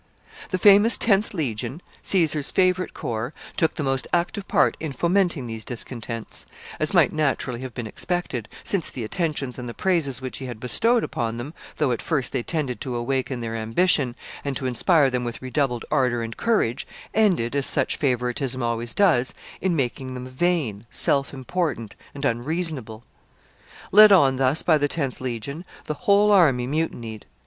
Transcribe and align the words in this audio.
]The 0.49 0.57
famous 0.57 0.97
tenth 0.97 1.31
legion, 1.31 1.79
Cesar's 2.01 2.49
favorite 2.49 2.91
corps, 2.95 3.35
took 3.55 3.75
the 3.75 3.83
most 3.83 4.07
active 4.11 4.47
part 4.47 4.75
in 4.79 4.93
fomenting 4.93 5.45
these 5.45 5.63
discontents, 5.63 6.47
as 6.79 6.91
might 6.95 7.13
naturally 7.13 7.59
have 7.59 7.75
been 7.75 7.85
expected, 7.85 8.49
since 8.63 8.89
the 8.89 9.03
attentions 9.03 9.59
and 9.59 9.69
the 9.69 9.75
praises 9.75 10.19
which 10.19 10.39
he 10.39 10.47
had 10.47 10.59
bestowed 10.59 11.03
upon 11.03 11.35
them, 11.35 11.53
though 11.77 11.91
at 11.91 12.01
first 12.01 12.31
they 12.31 12.41
tended 12.41 12.81
to 12.81 12.95
awaken 12.95 13.41
their 13.41 13.55
ambition, 13.55 14.15
and 14.43 14.57
to 14.57 14.65
inspire 14.65 15.11
them 15.11 15.23
with 15.23 15.39
redoubled 15.39 15.85
ardor 15.91 16.23
and 16.23 16.35
courage, 16.35 16.87
ended, 17.13 17.55
as 17.55 17.67
such 17.67 17.95
favoritism 17.95 18.63
always 18.63 18.95
does, 18.95 19.35
in 19.61 19.75
making 19.75 20.15
them 20.15 20.25
vain, 20.25 20.87
self 20.89 21.31
important, 21.31 21.95
and 22.15 22.25
unreasonable. 22.25 23.03
Led 23.91 24.11
on 24.11 24.37
thus 24.37 24.63
by 24.63 24.79
the 24.79 24.87
tenth 24.87 25.21
legion, 25.21 25.63
the 25.85 25.93
whole 26.09 26.31
army 26.31 26.65
mutinied. 26.65 27.27